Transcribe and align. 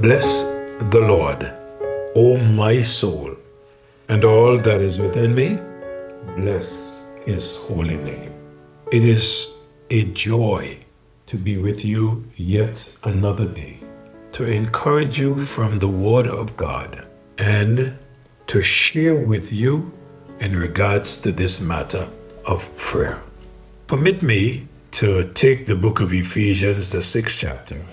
Bless 0.00 0.44
the 0.88 1.00
Lord, 1.06 1.52
O 2.16 2.38
my 2.38 2.80
soul, 2.80 3.36
and 4.08 4.24
all 4.24 4.56
that 4.56 4.80
is 4.80 4.98
within 4.98 5.34
me. 5.34 5.58
Bless 6.36 7.04
his 7.26 7.58
holy 7.58 7.98
name. 7.98 8.32
It 8.90 9.04
is 9.04 9.48
a 9.90 10.04
joy 10.04 10.78
to 11.26 11.36
be 11.36 11.58
with 11.58 11.84
you 11.84 12.24
yet 12.34 12.96
another 13.04 13.44
day, 13.44 13.80
to 14.32 14.46
encourage 14.46 15.20
you 15.20 15.38
from 15.44 15.80
the 15.80 15.88
Word 15.88 16.26
of 16.26 16.56
God, 16.56 17.06
and 17.36 17.98
to 18.46 18.62
share 18.62 19.16
with 19.16 19.52
you 19.52 19.92
in 20.38 20.56
regards 20.56 21.20
to 21.20 21.30
this 21.30 21.60
matter 21.60 22.08
of 22.46 22.74
prayer. 22.78 23.20
Permit 23.86 24.22
me 24.22 24.66
to 24.92 25.30
take 25.34 25.66
the 25.66 25.76
book 25.76 26.00
of 26.00 26.14
Ephesians, 26.14 26.90
the 26.90 27.02
sixth 27.02 27.38
chapter, 27.38 27.84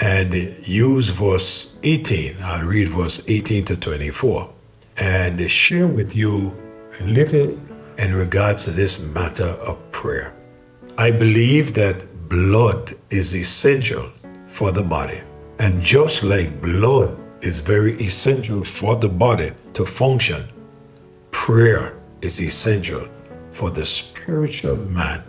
and 0.00 0.34
use 0.66 1.08
verse 1.08 1.76
18. 1.82 2.36
I'll 2.42 2.64
read 2.66 2.88
verse 2.88 3.22
18 3.26 3.64
to 3.66 3.76
24 3.76 4.50
and 4.96 5.50
share 5.50 5.86
with 5.86 6.14
you 6.14 6.56
a 7.00 7.04
little 7.04 7.58
in 7.98 8.14
regards 8.14 8.64
to 8.64 8.70
this 8.70 8.98
matter 8.98 9.44
of 9.44 9.78
prayer. 9.90 10.34
I 10.98 11.10
believe 11.10 11.74
that 11.74 12.28
blood 12.28 12.94
is 13.10 13.34
essential 13.34 14.10
for 14.46 14.72
the 14.72 14.82
body. 14.82 15.20
And 15.58 15.82
just 15.82 16.22
like 16.22 16.60
blood 16.60 17.18
is 17.42 17.60
very 17.60 17.94
essential 18.02 18.64
for 18.64 18.96
the 18.96 19.08
body 19.08 19.52
to 19.74 19.86
function, 19.86 20.48
prayer 21.30 21.98
is 22.20 22.40
essential 22.40 23.08
for 23.52 23.70
the 23.70 23.84
spiritual 23.86 24.76
man 24.76 25.22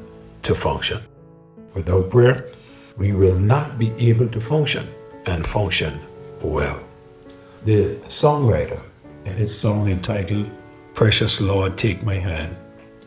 to 0.43 0.55
function. 0.55 1.01
Without 1.73 2.09
prayer, 2.09 2.49
we 2.97 3.13
will 3.13 3.37
not 3.37 3.77
be 3.77 3.91
able 4.09 4.27
to 4.29 4.39
function 4.39 4.87
and 5.25 5.45
function 5.45 5.99
well. 6.41 6.79
The 7.63 7.95
songwriter, 8.07 8.81
in 9.25 9.33
his 9.33 9.57
song 9.57 9.89
entitled 9.89 10.49
Precious 10.93 11.39
Lord, 11.39 11.77
Take 11.77 12.01
My 12.03 12.15
Hand, 12.15 12.55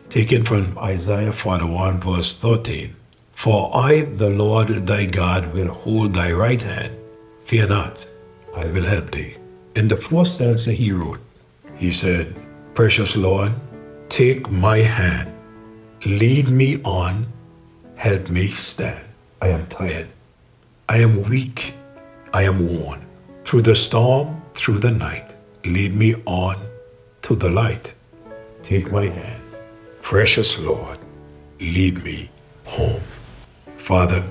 taken 0.09 0.45
from 0.45 0.77
Isaiah 0.77 1.31
41, 1.31 1.99
verse 1.99 2.37
13. 2.37 2.95
For 3.33 3.75
I, 3.75 4.01
the 4.01 4.29
Lord 4.29 4.87
thy 4.87 5.05
God, 5.07 5.53
will 5.53 5.73
hold 5.73 6.13
thy 6.13 6.31
right 6.31 6.61
hand. 6.61 6.95
Fear 7.45 7.67
not, 7.67 8.05
I 8.55 8.67
will 8.67 8.83
help 8.83 9.11
thee. 9.11 9.35
In 9.75 9.87
the 9.87 9.97
first 9.97 10.35
stanza 10.35 10.71
he 10.73 10.91
wrote, 10.91 11.19
he 11.75 11.91
said, 11.91 12.35
Precious 12.75 13.17
Lord, 13.17 13.53
take 14.09 14.49
my 14.51 14.77
hand, 14.77 15.33
lead 16.05 16.49
me 16.49 16.81
on, 16.83 17.27
help 17.95 18.29
me 18.29 18.51
stand. 18.51 19.10
I 19.43 19.47
am 19.47 19.65
tired. 19.67 20.07
I 20.87 20.99
am 20.99 21.23
weak. 21.23 21.73
I 22.31 22.43
am 22.43 22.67
worn. 22.67 23.03
Through 23.43 23.63
the 23.63 23.75
storm, 23.75 24.39
through 24.53 24.77
the 24.77 24.91
night, 24.91 25.33
lead 25.65 25.95
me 25.95 26.13
on 26.27 26.57
to 27.23 27.35
the 27.35 27.49
light. 27.49 27.95
Take 28.61 28.91
my 28.91 29.07
hand. 29.07 29.41
Precious 30.03 30.59
Lord, 30.59 30.99
lead 31.59 32.03
me 32.03 32.29
home. 32.65 33.01
Father, 33.77 34.23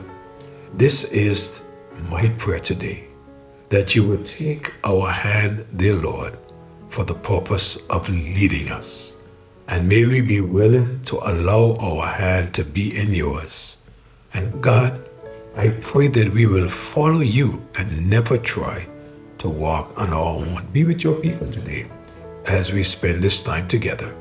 this 0.75 1.05
is 1.11 1.63
my 2.09 2.29
prayer 2.39 2.61
today 2.61 3.09
that 3.71 3.97
you 3.97 4.07
would 4.07 4.25
take 4.25 4.73
our 4.85 5.11
hand, 5.11 5.67
dear 5.77 5.97
Lord, 5.97 6.39
for 6.89 7.05
the 7.05 7.15
purpose 7.15 7.79
of 7.91 8.09
leading 8.09 8.71
us. 8.71 9.15
And 9.67 9.89
may 9.89 10.07
we 10.07 10.21
be 10.21 10.41
willing 10.41 11.03
to 11.07 11.19
allow 11.19 11.77
our 11.81 12.07
hand 12.07 12.55
to 12.55 12.65
be 12.65 12.97
in 12.97 13.13
yours 13.13 13.77
and 14.33 14.63
God, 14.63 15.09
I 15.57 15.71
pray 15.81 16.09
that 16.09 16.33
we 16.33 16.47
will 16.47 16.69
follow 16.69 17.21
you 17.21 17.67
and 17.75 18.09
never 18.09 18.39
try 18.39 18.87
to 19.39 19.49
walk 19.49 19.93
on 19.99 20.13
our 20.13 20.37
own. 20.37 20.67
Be 20.73 20.85
with 20.85 21.03
your 21.03 21.17
people 21.17 21.51
today 21.51 21.87
as 22.47 22.73
we 22.73 22.85
spend 22.85 23.23
this 23.23 23.43
time 23.43 23.67
together. 23.69 24.15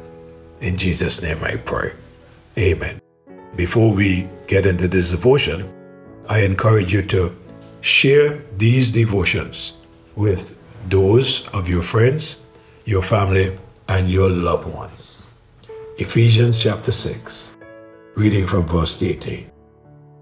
In 0.61 0.77
Jesus' 0.77 1.21
name 1.21 1.43
I 1.43 1.57
pray. 1.57 1.93
Amen. 2.57 2.99
Before 3.55 3.93
we 3.93 4.29
get 4.47 4.65
into 4.65 4.87
this 4.87 5.11
devotion, 5.11 5.71
I 6.27 6.41
encourage 6.41 6.93
you 6.93 7.01
to 7.03 7.35
share 7.81 8.41
these 8.57 8.91
devotions 8.91 9.73
with 10.15 10.57
those 10.87 11.47
of 11.49 11.69
your 11.69 11.81
friends, 11.81 12.45
your 12.85 13.01
family, 13.01 13.57
and 13.87 14.09
your 14.09 14.29
loved 14.29 14.73
ones. 14.73 15.23
Ephesians 15.97 16.57
chapter 16.59 16.91
6, 16.91 17.57
reading 18.15 18.47
from 18.47 18.65
verse 18.65 19.01
18. 19.01 19.49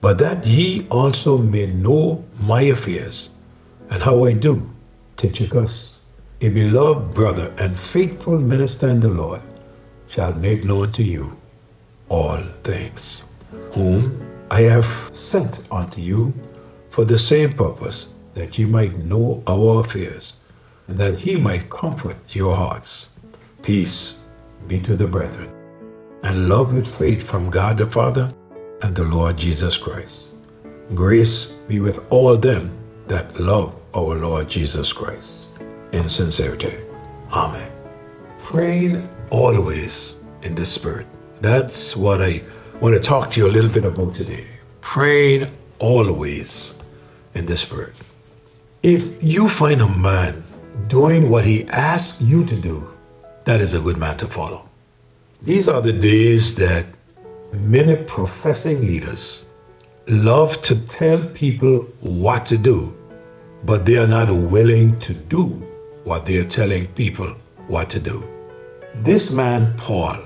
but 0.00 0.18
that 0.18 0.46
ye 0.46 0.86
also 0.90 1.38
may 1.38 1.66
know 1.66 2.24
my 2.40 2.62
affairs, 2.62 3.30
and 3.90 4.02
how 4.02 4.24
I 4.24 4.32
do. 4.32 4.68
Tychicus, 5.16 5.98
a 6.40 6.48
beloved 6.48 7.14
brother 7.14 7.52
and 7.58 7.78
faithful 7.78 8.38
minister 8.38 8.88
in 8.88 9.00
the 9.00 9.08
Lord, 9.08 9.42
shall 10.06 10.32
make 10.34 10.64
known 10.64 10.92
to 10.92 11.02
you 11.02 11.36
all 12.08 12.40
things, 12.62 13.24
whom 13.72 14.24
I 14.50 14.62
have 14.62 14.86
sent 15.12 15.66
unto 15.70 16.00
you 16.00 16.32
for 16.90 17.04
the 17.04 17.18
same 17.18 17.52
purpose, 17.52 18.08
that 18.34 18.58
ye 18.58 18.64
might 18.64 18.96
know 18.98 19.42
our 19.46 19.80
affairs, 19.80 20.34
and 20.86 20.96
that 20.98 21.18
he 21.18 21.36
might 21.36 21.68
comfort 21.70 22.16
your 22.34 22.54
hearts. 22.54 23.08
Peace 23.62 24.20
be 24.68 24.78
to 24.80 24.96
the 24.96 25.06
brethren, 25.06 25.50
and 26.22 26.48
love 26.48 26.74
with 26.74 26.86
faith 26.86 27.22
from 27.22 27.50
God 27.50 27.78
the 27.78 27.86
Father 27.86 28.32
and 28.82 28.94
the 28.94 29.04
Lord 29.04 29.36
Jesus 29.36 29.76
Christ. 29.76 30.28
Grace 30.94 31.52
be 31.68 31.80
with 31.80 32.04
all 32.10 32.36
them 32.36 32.72
that 33.06 33.38
love 33.38 33.74
our 33.94 34.14
Lord 34.14 34.48
Jesus 34.48 34.92
Christ 34.92 35.46
in 35.92 36.08
sincerity. 36.08 36.78
Amen. 37.32 37.70
Praying 38.38 39.08
always 39.30 40.16
in 40.42 40.54
the 40.54 40.64
Spirit. 40.64 41.06
That's 41.40 41.96
what 41.96 42.22
I 42.22 42.42
want 42.80 42.94
to 42.94 43.00
talk 43.00 43.30
to 43.32 43.40
you 43.40 43.46
a 43.46 43.52
little 43.52 43.70
bit 43.70 43.84
about 43.84 44.14
today. 44.14 44.46
Praying 44.80 45.50
always 45.78 46.80
in 47.34 47.46
the 47.46 47.56
Spirit. 47.56 47.94
If 48.82 49.22
you 49.22 49.48
find 49.48 49.80
a 49.80 49.88
man 49.88 50.44
doing 50.86 51.30
what 51.30 51.44
he 51.44 51.66
asks 51.68 52.22
you 52.22 52.44
to 52.44 52.56
do, 52.56 52.88
that 53.44 53.60
is 53.60 53.74
a 53.74 53.80
good 53.80 53.96
man 53.96 54.16
to 54.18 54.26
follow. 54.26 54.68
These 55.42 55.68
are 55.68 55.80
the 55.80 55.92
days 55.92 56.56
that 56.56 56.86
many 57.52 57.96
professing 57.96 58.80
leaders 58.86 59.46
love 60.06 60.60
to 60.62 60.74
tell 60.86 61.22
people 61.28 61.80
what 62.00 62.46
to 62.46 62.58
do, 62.58 62.96
but 63.64 63.84
they 63.84 63.96
are 63.96 64.06
not 64.06 64.30
willing 64.30 64.98
to 65.00 65.14
do 65.14 65.46
what 66.04 66.26
they 66.26 66.38
are 66.38 66.48
telling 66.48 66.86
people 66.88 67.34
what 67.66 67.90
to 67.90 68.00
do. 68.00 68.24
This 68.96 69.32
man, 69.32 69.74
Paul, 69.76 70.18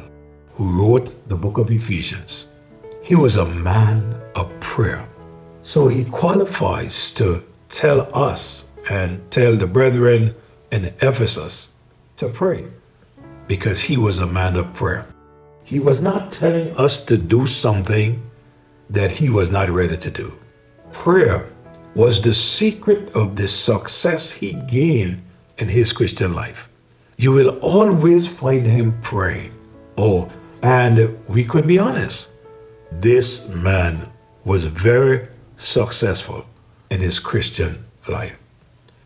who 0.54 0.70
wrote 0.80 1.28
the 1.28 1.36
book 1.36 1.58
of 1.58 1.70
Ephesians, 1.70 2.46
he 3.02 3.14
was 3.14 3.36
a 3.36 3.46
man 3.46 4.20
of 4.36 4.48
prayer. 4.60 5.06
So 5.62 5.88
he 5.88 6.04
qualifies 6.04 7.10
to 7.12 7.42
tell 7.68 8.08
us 8.16 8.70
and 8.90 9.30
tell 9.30 9.56
the 9.56 9.66
brethren 9.66 10.34
in 10.70 10.86
Ephesus 11.00 11.72
to 12.16 12.28
pray 12.28 12.64
because 13.46 13.82
he 13.82 13.96
was 13.96 14.20
a 14.20 14.26
man 14.26 14.56
of 14.56 14.72
prayer. 14.74 15.06
He 15.64 15.78
was 15.80 16.00
not 16.00 16.30
telling 16.30 16.76
us 16.76 17.00
to 17.06 17.16
do 17.16 17.46
something 17.46 18.22
that 18.90 19.12
he 19.12 19.28
was 19.28 19.50
not 19.50 19.70
ready 19.70 19.96
to 19.96 20.10
do. 20.10 20.38
Prayer 20.92 21.48
was 21.94 22.20
the 22.20 22.34
secret 22.34 23.14
of 23.14 23.36
the 23.36 23.48
success 23.48 24.32
he 24.32 24.52
gained 24.68 25.22
in 25.58 25.68
his 25.68 25.92
Christian 25.92 26.34
life. 26.34 26.68
You 27.16 27.32
will 27.32 27.58
always 27.60 28.26
find 28.26 28.66
him 28.66 29.00
praying. 29.02 29.52
Oh, 29.96 30.28
and 30.62 31.18
we 31.28 31.44
could 31.44 31.66
be 31.66 31.78
honest. 31.78 32.30
This 32.90 33.48
man 33.48 34.10
was 34.44 34.66
very 34.66 35.28
successful 35.56 36.46
in 36.90 37.00
his 37.00 37.18
Christian 37.18 37.84
life. 38.08 38.36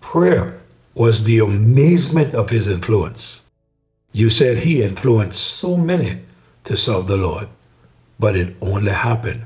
Prayer 0.00 0.58
was 0.94 1.24
the 1.24 1.38
amazement 1.38 2.34
of 2.34 2.50
his 2.50 2.68
influence. 2.68 3.42
You 4.12 4.30
said 4.30 4.58
he 4.58 4.82
influenced 4.82 5.42
so 5.42 5.76
many 5.76 6.22
to 6.66 6.76
serve 6.76 7.06
the 7.06 7.16
Lord. 7.16 7.48
But 8.18 8.36
it 8.36 8.56
only 8.60 8.92
happened 8.92 9.44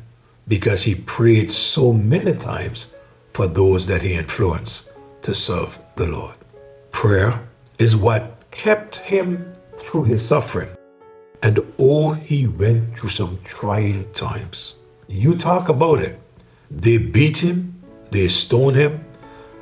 because 0.49 0.83
he 0.83 0.95
prayed 0.95 1.51
so 1.53 1.93
many 1.93 2.35
times 2.35 2.93
for 3.33 3.47
those 3.47 3.87
that 3.87 4.03
he 4.03 4.15
influenced 4.15 4.91
to 5.23 5.35
serve 5.35 5.79
the 5.97 6.07
Lord. 6.07 6.35
Prayer 6.91 7.41
is 7.79 7.97
what 7.97 8.37
kept 8.51 8.97
him 8.97 9.55
through 9.77 10.05
his 10.05 10.27
suffering. 10.27 10.71
And 11.43 11.61
oh, 11.79 12.13
he 12.13 12.47
went 12.47 12.99
through 12.99 13.11
some 13.11 13.39
trying 13.45 14.11
times. 14.13 14.75
You 15.09 15.35
talk 15.35 15.69
about 15.69 16.01
it. 16.01 16.19
They 16.71 16.99
beat 16.99 17.39
him, 17.39 17.83
they 18.11 18.29
stoned 18.29 18.77
him. 18.77 19.05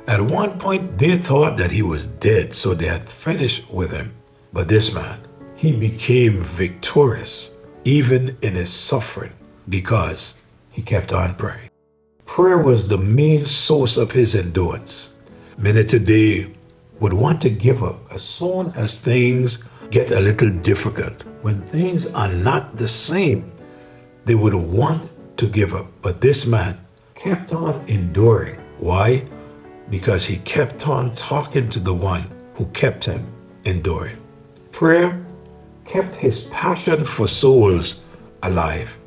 At 0.07 0.21
one 0.21 0.59
point, 0.59 0.97
they 0.97 1.17
thought 1.17 1.57
that 1.57 1.71
he 1.71 1.81
was 1.81 2.07
dead, 2.07 2.53
so 2.53 2.73
they 2.73 2.87
had 2.87 3.07
finished 3.07 3.69
with 3.69 3.91
him. 3.91 4.13
But 4.51 4.67
this 4.67 4.93
man, 4.93 5.19
he 5.59 5.73
became 5.73 6.39
victorious 6.39 7.49
even 7.83 8.37
in 8.41 8.55
his 8.55 8.71
suffering 8.71 9.33
because 9.67 10.33
he 10.71 10.81
kept 10.81 11.11
on 11.11 11.35
praying. 11.35 11.69
Prayer 12.25 12.57
was 12.57 12.87
the 12.87 12.97
main 12.97 13.45
source 13.45 13.97
of 13.97 14.13
his 14.13 14.35
endurance. 14.35 15.15
Many 15.57 15.83
today 15.83 16.55
would 17.01 17.11
want 17.11 17.41
to 17.41 17.49
give 17.49 17.83
up 17.83 17.99
as 18.09 18.23
soon 18.23 18.71
as 18.77 19.01
things 19.01 19.61
get 19.91 20.11
a 20.11 20.21
little 20.21 20.49
difficult. 20.49 21.25
When 21.41 21.61
things 21.61 22.07
are 22.13 22.31
not 22.31 22.77
the 22.77 22.87
same, 22.87 23.51
they 24.23 24.35
would 24.35 24.55
want 24.55 25.09
to 25.39 25.45
give 25.45 25.75
up. 25.75 25.87
But 26.01 26.21
this 26.21 26.47
man 26.47 26.79
kept 27.15 27.51
on 27.51 27.85
enduring. 27.89 28.61
Why? 28.77 29.27
Because 29.89 30.23
he 30.25 30.37
kept 30.37 30.87
on 30.87 31.11
talking 31.11 31.67
to 31.67 31.81
the 31.81 31.93
one 31.93 32.23
who 32.53 32.65
kept 32.67 33.03
him 33.03 33.29
enduring. 33.65 34.15
Prayer 34.71 35.25
kept 35.89 36.13
his 36.13 36.45
passion 36.45 37.03
for 37.03 37.27
souls 37.27 37.99
alive. 38.43 38.97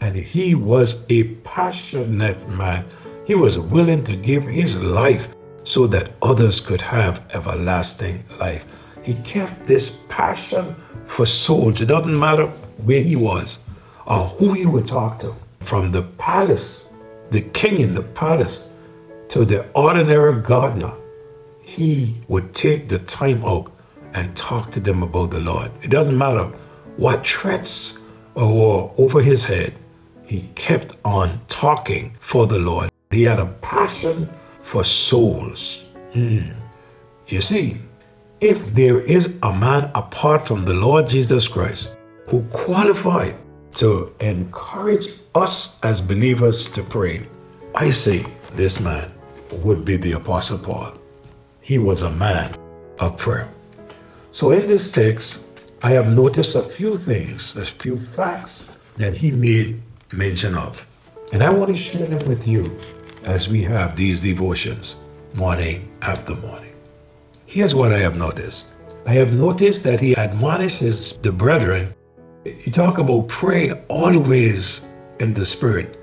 And 0.00 0.14
he 0.14 0.54
was 0.54 1.04
a 1.10 1.24
passionate 1.42 2.48
man. 2.48 2.86
He 3.26 3.34
was 3.34 3.58
willing 3.58 4.04
to 4.04 4.14
give 4.16 4.44
his 4.44 4.80
life 4.80 5.28
so 5.64 5.88
that 5.88 6.12
others 6.22 6.60
could 6.60 6.80
have 6.80 7.22
everlasting 7.34 8.24
life. 8.38 8.64
He 9.02 9.14
kept 9.24 9.66
this 9.66 10.00
passion 10.08 10.76
for 11.04 11.26
souls. 11.26 11.80
It 11.80 11.86
doesn't 11.86 12.18
matter 12.18 12.46
where 12.86 13.02
he 13.02 13.16
was 13.16 13.58
or 14.06 14.24
who 14.38 14.52
he 14.52 14.66
would 14.66 14.86
talk 14.86 15.18
to. 15.20 15.34
From 15.58 15.90
the 15.90 16.02
palace, 16.02 16.88
the 17.30 17.42
king 17.42 17.80
in 17.80 17.94
the 17.94 18.02
palace, 18.02 18.68
to 19.30 19.44
the 19.44 19.68
ordinary 19.72 20.40
gardener, 20.40 20.92
he 21.60 22.16
would 22.28 22.54
take 22.54 22.88
the 22.88 22.98
time 23.00 23.44
out 23.44 23.72
and 24.14 24.36
talk 24.36 24.70
to 24.72 24.80
them 24.80 25.02
about 25.02 25.30
the 25.30 25.40
Lord. 25.40 25.70
It 25.82 25.90
doesn't 25.90 26.16
matter 26.16 26.44
what 26.96 27.26
threats 27.26 28.00
were 28.34 28.90
over 28.96 29.20
his 29.22 29.44
head, 29.44 29.74
he 30.24 30.48
kept 30.54 30.94
on 31.04 31.40
talking 31.48 32.16
for 32.20 32.46
the 32.46 32.58
Lord. 32.58 32.90
He 33.10 33.24
had 33.24 33.40
a 33.40 33.46
passion 33.46 34.28
for 34.60 34.84
souls. 34.84 35.86
Mm. 36.12 36.54
You 37.26 37.40
see, 37.40 37.78
if 38.40 38.72
there 38.74 39.00
is 39.00 39.34
a 39.42 39.52
man 39.52 39.90
apart 39.94 40.46
from 40.46 40.64
the 40.64 40.74
Lord 40.74 41.08
Jesus 41.08 41.48
Christ 41.48 41.90
who 42.28 42.42
qualified 42.52 43.34
to 43.76 44.14
encourage 44.20 45.08
us 45.34 45.80
as 45.82 46.00
believers 46.00 46.68
to 46.70 46.82
pray, 46.82 47.26
I 47.74 47.90
say 47.90 48.24
this 48.54 48.80
man 48.80 49.12
would 49.50 49.84
be 49.84 49.96
the 49.96 50.12
Apostle 50.12 50.58
Paul. 50.58 50.94
He 51.60 51.78
was 51.78 52.02
a 52.02 52.10
man 52.10 52.56
of 52.98 53.16
prayer. 53.16 53.48
So 54.32 54.52
in 54.52 54.66
this 54.66 54.92
text, 54.92 55.46
I 55.82 55.90
have 55.90 56.14
noticed 56.14 56.54
a 56.54 56.62
few 56.62 56.96
things, 56.96 57.56
a 57.56 57.64
few 57.64 57.96
facts 57.96 58.76
that 58.96 59.14
he 59.14 59.32
made 59.32 59.82
mention 60.12 60.54
of. 60.54 60.86
And 61.32 61.42
I 61.42 61.52
want 61.52 61.70
to 61.70 61.76
share 61.76 62.06
them 62.06 62.28
with 62.28 62.46
you 62.46 62.78
as 63.24 63.48
we 63.48 63.62
have 63.64 63.96
these 63.96 64.20
devotions 64.20 64.96
morning 65.34 65.90
after 66.02 66.34
morning. 66.36 66.74
Here's 67.46 67.74
what 67.74 67.92
I 67.92 67.98
have 67.98 68.16
noticed. 68.16 68.66
I 69.06 69.14
have 69.14 69.32
noticed 69.32 69.82
that 69.84 70.00
he 70.00 70.16
admonishes 70.16 71.16
the 71.18 71.32
brethren. 71.32 71.94
He 72.44 72.70
talk 72.70 72.98
about 72.98 73.28
praying 73.28 73.72
always 73.88 74.82
in 75.18 75.34
the 75.34 75.46
Spirit 75.46 75.98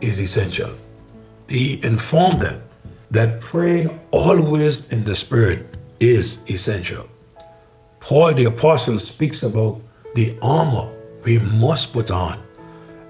is 0.00 0.20
essential. 0.20 0.70
He 1.48 1.82
informed 1.84 2.40
them 2.40 2.62
that 3.10 3.40
praying 3.40 3.98
always 4.10 4.88
in 4.90 5.04
the 5.04 5.16
Spirit 5.16 5.66
is 5.98 6.48
essential. 6.48 7.08
Paul 8.02 8.34
the 8.34 8.46
Apostle 8.46 8.98
speaks 8.98 9.44
about 9.44 9.80
the 10.16 10.36
armor 10.42 10.92
we 11.22 11.38
must 11.38 11.92
put 11.92 12.10
on. 12.10 12.42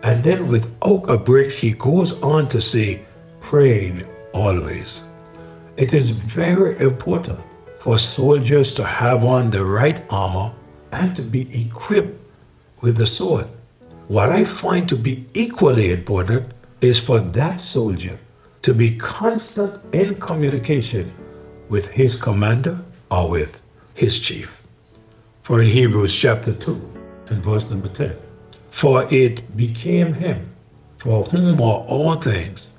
And 0.02 0.22
then 0.22 0.48
without 0.48 1.08
a 1.08 1.16
break, 1.16 1.50
he 1.50 1.72
goes 1.72 2.20
on 2.20 2.46
to 2.48 2.60
say, 2.60 3.06
praying 3.40 4.06
always. 4.34 5.02
It 5.78 5.94
is 5.94 6.10
very 6.10 6.78
important 6.78 7.40
for 7.78 7.98
soldiers 7.98 8.74
to 8.74 8.84
have 8.84 9.24
on 9.24 9.50
the 9.50 9.64
right 9.64 9.98
armor 10.10 10.52
and 10.92 11.16
to 11.16 11.22
be 11.22 11.48
equipped 11.66 12.20
with 12.82 12.98
the 12.98 13.06
sword. 13.06 13.46
What 14.08 14.28
I 14.28 14.44
find 14.44 14.86
to 14.90 14.96
be 14.96 15.24
equally 15.32 15.90
important 15.90 16.52
is 16.82 16.98
for 17.00 17.18
that 17.18 17.60
soldier 17.60 18.18
to 18.60 18.74
be 18.74 18.98
constant 18.98 19.80
in 19.94 20.16
communication 20.16 21.14
with 21.70 21.86
his 21.92 22.20
commander 22.20 22.84
or 23.10 23.30
with 23.30 23.62
his 23.94 24.18
chief. 24.18 24.61
For 25.42 25.60
in 25.60 25.70
Hebrews 25.70 26.16
chapter 26.16 26.52
2 26.52 26.92
and 27.26 27.42
verse 27.42 27.68
number 27.68 27.88
10, 27.88 28.16
for 28.70 29.12
it 29.12 29.56
became 29.56 30.14
him 30.14 30.54
for 30.98 31.24
whom 31.24 31.60
are 31.60 31.80
all 31.80 32.14
things, 32.14 32.70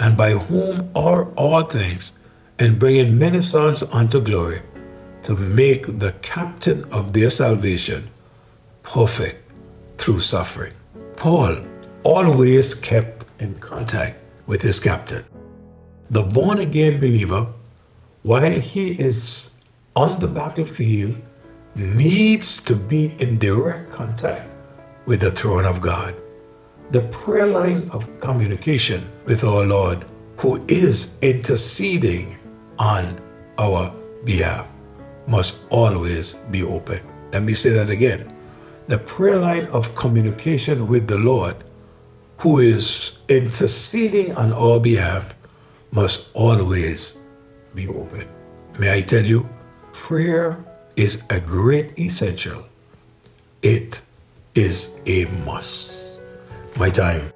and 0.00 0.16
by 0.16 0.32
whom 0.32 0.90
are 0.96 1.26
all 1.36 1.62
things, 1.62 2.12
and 2.58 2.76
bringing 2.76 3.16
many 3.16 3.40
sons 3.40 3.84
unto 3.92 4.20
glory, 4.20 4.62
to 5.22 5.36
make 5.36 6.00
the 6.00 6.10
captain 6.20 6.82
of 6.90 7.12
their 7.12 7.30
salvation 7.30 8.10
perfect 8.82 9.52
through 9.96 10.18
suffering. 10.20 10.74
Paul 11.14 11.58
always 12.02 12.74
kept 12.74 13.26
in 13.38 13.54
contact 13.60 14.18
with 14.44 14.62
his 14.62 14.80
captain. 14.80 15.24
The 16.10 16.24
born 16.24 16.58
again 16.58 16.98
believer, 16.98 17.46
while 18.24 18.58
he 18.58 19.00
is 19.00 19.52
on 19.94 20.18
the 20.18 20.26
battlefield 20.26 21.14
needs 21.74 22.60
to 22.62 22.74
be 22.74 23.14
in 23.18 23.38
direct 23.38 23.90
contact 23.90 24.50
with 25.06 25.20
the 25.20 25.30
throne 25.30 25.64
of 25.64 25.80
God. 25.80 26.14
The 26.90 27.02
prayer 27.12 27.46
line 27.46 27.88
of 27.90 28.20
communication 28.20 29.08
with 29.24 29.44
our 29.44 29.64
Lord, 29.64 30.04
who 30.38 30.64
is 30.68 31.18
interceding 31.20 32.38
on 32.78 33.20
our 33.58 33.92
behalf, 34.24 34.66
must 35.26 35.56
always 35.70 36.34
be 36.50 36.62
open. 36.62 37.00
Let 37.32 37.42
me 37.42 37.54
say 37.54 37.70
that 37.70 37.90
again. 37.90 38.34
The 38.86 38.98
prayer 38.98 39.36
line 39.36 39.66
of 39.66 39.94
communication 39.94 40.86
with 40.88 41.06
the 41.08 41.18
Lord, 41.18 41.56
who 42.38 42.60
is 42.60 43.18
interceding 43.28 44.34
on 44.34 44.52
our 44.52 44.80
behalf, 44.80 45.34
must 45.90 46.28
always 46.32 47.18
be 47.74 47.86
open. 47.88 48.26
May 48.78 48.94
I 48.94 49.00
tell 49.02 49.24
you, 49.24 49.48
prayer 49.92 50.64
is 50.98 51.22
a 51.30 51.38
great 51.38 51.96
essential. 51.96 52.64
It 53.62 54.02
is 54.56 54.98
a 55.06 55.26
must. 55.46 56.02
My 56.76 56.90
time 56.90 57.32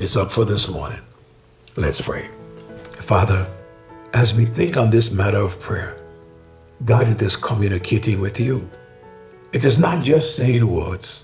is 0.00 0.16
up 0.16 0.32
for 0.32 0.44
this 0.44 0.68
morning. 0.68 0.98
Let's 1.76 2.00
pray. 2.00 2.28
Father, 2.98 3.46
as 4.14 4.34
we 4.34 4.44
think 4.44 4.76
on 4.76 4.90
this 4.90 5.12
matter 5.12 5.38
of 5.38 5.60
prayer, 5.60 5.96
God, 6.84 7.06
it 7.06 7.22
is 7.22 7.36
communicating 7.36 8.20
with 8.20 8.40
you. 8.40 8.68
It 9.52 9.64
is 9.64 9.78
not 9.78 10.02
just 10.02 10.34
saying 10.34 10.66
words, 10.66 11.22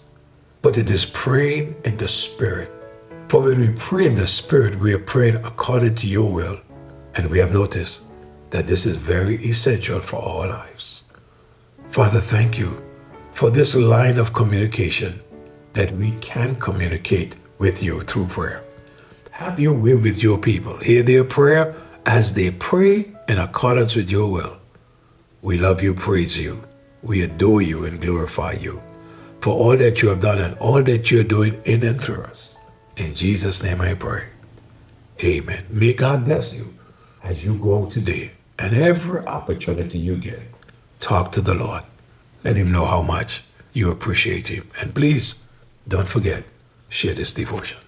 but 0.63 0.79
it 0.79 0.91
is 0.91 1.05
praying 1.05 1.75
in 1.85 1.97
the 1.97 2.07
Spirit. 2.07 2.71
For 3.27 3.43
when 3.43 3.59
we 3.59 3.75
pray 3.77 4.07
in 4.07 4.15
the 4.15 4.29
Spirit, 4.29 4.79
we 4.79 4.95
are 4.95 5.01
praying 5.01 5.37
according 5.45 5.97
to 5.97 6.07
your 6.07 6.31
will. 6.31 6.61
And 7.17 7.29
we 7.29 7.41
have 7.41 7.53
noticed 7.53 8.03
that 8.51 8.69
this 8.69 8.87
is 8.87 8.97
very 8.97 9.39
essential 9.39 9.99
for 9.99 10.23
our 10.23 10.49
lives. 10.49 11.00
Father, 11.91 12.21
thank 12.21 12.57
you 12.57 12.81
for 13.33 13.51
this 13.51 13.75
line 13.75 14.17
of 14.17 14.33
communication 14.33 15.21
that 15.73 15.91
we 15.91 16.13
can 16.21 16.55
communicate 16.55 17.35
with 17.59 17.83
you 17.83 18.01
through 18.03 18.27
prayer. 18.29 18.63
Have 19.33 19.59
your 19.59 19.75
way 19.75 19.97
with 19.97 20.23
your 20.23 20.39
people. 20.39 20.77
Hear 20.77 21.03
their 21.03 21.25
prayer 21.25 21.75
as 22.07 22.35
they 22.35 22.53
pray 22.53 23.13
in 23.27 23.39
accordance 23.39 23.97
with 23.97 24.09
your 24.09 24.31
will. 24.31 24.57
We 25.43 25.59
love 25.59 25.83
you, 25.83 25.93
praise 25.93 26.39
you. 26.39 26.63
We 27.03 27.23
adore 27.23 27.61
you 27.61 27.85
and 27.85 28.01
glorify 28.01 28.53
you 28.53 28.81
for 29.41 29.53
all 29.53 29.77
that 29.77 30.01
you 30.01 30.11
have 30.11 30.21
done 30.21 30.39
and 30.39 30.57
all 30.59 30.85
that 30.85 31.11
you're 31.11 31.25
doing 31.25 31.61
in 31.65 31.83
and 31.83 32.01
through 32.01 32.23
us. 32.23 32.55
In 32.99 33.17
Jesus' 33.17 33.65
name 33.65 33.81
I 33.81 33.95
pray. 33.95 34.29
Amen. 35.25 35.67
May 35.69 35.95
God 35.95 36.25
bless 36.25 36.55
you 36.55 36.73
as 37.25 37.45
you 37.45 37.59
go 37.59 37.87
today 37.87 38.33
and 38.61 38.77
every 38.77 39.27
opportunity 39.27 39.99
you 39.99 40.17
get 40.17 40.50
talk 41.01 41.33
to 41.33 41.41
the 41.41 41.55
Lord. 41.55 41.83
Let 42.45 42.57
Him 42.57 42.71
know 42.71 42.87
how 42.87 43.03
much 43.03 43.43
you 43.73 43.91
appreciate 43.91 44.49
Him. 44.49 44.71
And 44.81 44.95
please 44.95 45.35
don't 45.89 46.09
forget, 46.09 46.45
share 46.89 47.15
this 47.15 47.33
devotion. 47.33 47.79